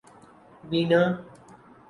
بینا 0.69 1.03